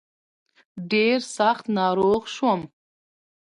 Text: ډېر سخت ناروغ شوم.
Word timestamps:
ډېر 0.91 1.17
سخت 1.37 1.65
ناروغ 1.77 2.21
شوم. 2.35 2.61